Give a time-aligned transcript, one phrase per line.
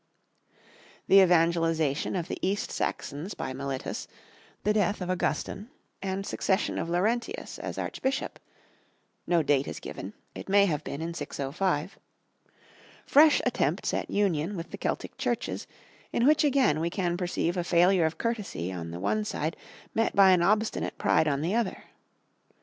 [0.49, 0.55] D.);
[1.17, 4.07] the evangelization of the East Saxons by Mellitus;
[4.63, 5.69] the death of Augustine
[6.01, 8.39] and succession of Laurentius as Archbishop
[9.27, 11.99] (no date is given; it may have been in 605);
[13.05, 15.67] fresh attempts at union with the Celtic Churches,
[16.11, 19.55] in which again we can perceive a failure of courtesy on the one side
[19.93, 21.83] met by an obstinate pride on the other.